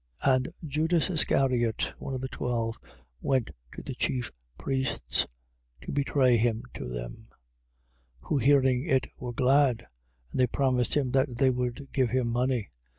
[0.23, 2.75] And Judas Iscariot, one of the twelve,
[3.21, 5.27] went to the chief priests,
[5.81, 7.27] to betray him to them.
[8.23, 8.29] 14:11.
[8.29, 9.85] Who hearing it were glad:
[10.31, 12.71] and they promised him they would give him money.